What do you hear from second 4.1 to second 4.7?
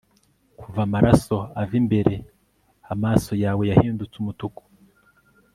umutuku